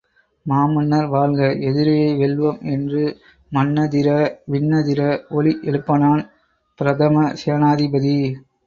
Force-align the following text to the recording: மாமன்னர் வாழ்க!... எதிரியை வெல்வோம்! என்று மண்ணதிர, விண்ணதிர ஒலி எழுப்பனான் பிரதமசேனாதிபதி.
மாமன்னர் 0.45 1.05
வாழ்க!... 1.07 1.39
எதிரியை 1.67 2.07
வெல்வோம்! 2.21 2.57
என்று 2.71 3.03
மண்ணதிர, 3.51 4.09
விண்ணதிர 4.51 4.99
ஒலி 5.37 5.55
எழுப்பனான் 5.63 6.25
பிரதமசேனாதிபதி. 6.79 8.19